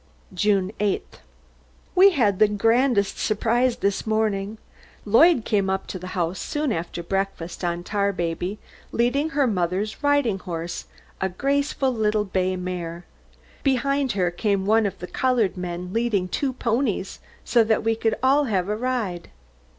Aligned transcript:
JUNE 0.33 0.71
8th. 0.79 1.19
We 1.93 2.09
had 2.13 2.39
the 2.39 2.47
grandest 2.47 3.19
surprise 3.19 3.75
this 3.77 4.07
morning. 4.07 4.57
Lloyd 5.05 5.45
came 5.45 5.69
up 5.69 5.85
to 5.85 5.99
the 5.99 6.17
house 6.17 6.39
soon 6.39 6.71
after 6.71 7.03
breakfast, 7.03 7.63
on 7.63 7.83
Tarbaby, 7.83 8.57
leading 8.91 9.29
her 9.29 9.45
mother's 9.45 10.01
riding 10.01 10.39
horse, 10.39 10.85
a 11.21 11.29
graceful 11.29 11.93
little 11.93 12.25
bay 12.25 12.55
mare. 12.55 13.05
Behind 13.61 14.13
her 14.13 14.31
came 14.31 14.65
one 14.65 14.87
of 14.87 14.97
the 14.97 15.05
coloured 15.05 15.55
men 15.55 15.93
leading 15.93 16.27
two 16.27 16.53
ponies, 16.53 17.19
so 17.45 17.63
that 17.63 17.83
we 17.83 17.93
could 17.95 18.15
all 18.23 18.45
have 18.45 18.69
a 18.69 18.75
ride. 18.75 19.29